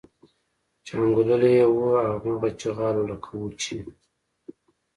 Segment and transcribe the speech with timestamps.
[0.85, 1.85] چې انګوللي یې وو
[2.23, 3.77] هماغه چغال و لکه وو چې.